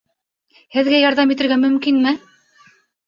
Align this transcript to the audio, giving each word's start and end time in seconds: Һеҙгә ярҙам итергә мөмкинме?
Һеҙгә 0.77 1.01
ярҙам 1.03 1.33
итергә 1.35 1.59
мөмкинме? 1.67 2.15